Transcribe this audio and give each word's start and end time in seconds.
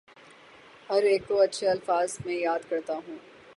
ہر 0.89 1.03
ایک 1.03 1.27
کو 1.27 1.39
اچھے 1.41 1.67
الفاظ 1.69 2.17
میں 2.25 2.35
یاد 2.37 2.69
کرتا 2.69 2.93
ہوں 2.97 3.17